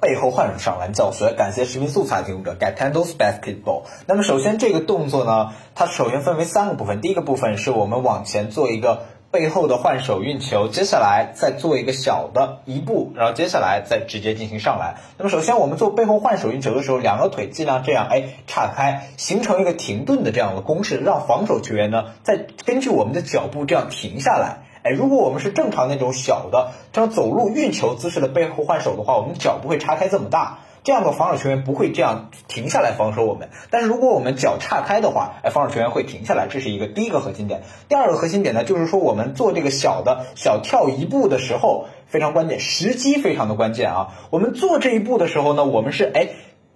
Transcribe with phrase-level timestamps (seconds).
[0.00, 1.32] 背后换手上篮教学。
[1.32, 3.82] 感谢视频素材提供者 Getandles Basketball。
[4.06, 7.00] 那么首先这个动作呢，它首先分为三个部分。
[7.00, 14.96] 第一个部分是我们往前做一个背后的换手运球，接下来再做一个小的一步，然后接下来再直接进行上篮。
[15.18, 24.67] 那么首先我们做背后换手运球的时候，两个腿尽量这样哎岔开，形成一个停顿的这样的公式，让防守球员呢再根据我们的脚步这样停下来。
[24.88, 33.50] 哎，如果我们是正常那种小的这样走路运球姿势的背后换手的话，我们脚不会岔开这么大，这样的防守球员不会这样停下来防守我们。
[33.68, 37.64] 但是如果我们脚岔开的话，哎，防守球员会停下来，这是一个第一个核心点。
[37.90, 44.14] 第二个核心点呢，就是说我们做这个小的小跳一步的时候非常关键，时机非常的关键啊。
[44.30, 46.30] 我们做这一步的时候呢，我们是哎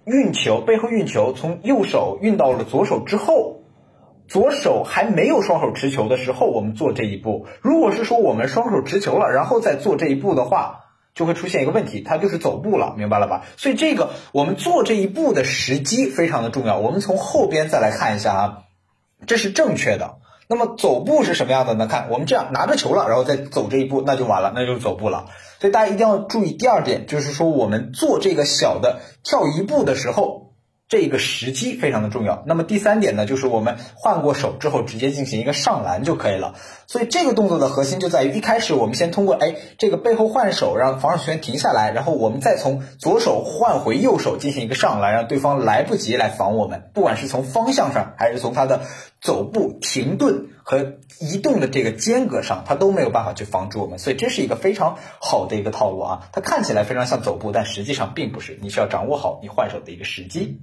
[0.05, 3.62] 运球背后运球从右手运到了左手之后。
[4.33, 7.45] 左手还没有双手持球的时候，我们做这一步。
[7.61, 13.45] 如果是说我们双手持球了，然后再做这一步的话，就会出现一个问题，它就是走步了，明白了吧？
[13.57, 16.79] 所以这个我们做这一步的时机非常的重要。
[16.79, 18.57] 我们从后边再来看一下啊，
[19.27, 20.15] 这是正确的。
[20.47, 21.85] 那么走步是什么样的呢？
[21.85, 25.27] 看我们这样拿着球了，然后再走这一步，那就完了，那就是走步了。
[25.59, 30.42] 所以大家一定要注意第二点，就是说我们做这个小的跳一步的时候。
[30.93, 32.43] 这个时机非常的重要。
[32.45, 36.53] 那么第三点呢，就是我们换过手之后直接进行一个上篮就可以了。
[36.85, 46.91] 所以这个动作的核心就在于一开始我们先通过哎这个背后换手让防守球员停下来，然后我们再从左手换回右手进行一个上篮，让对方来不及来防我们。
[46.93, 48.81] 不管是从方向上还是从他的
[49.19, 53.97] 走步停顿和移动的这个间隔上，他都没有办法去防住我们。
[53.97, 56.29] 所以这是一个非常好的一个套路啊。
[56.31, 58.59] 它看起来非常像走步，但实际上并不是。
[58.61, 60.61] 你需要掌握好你换手的一个时机。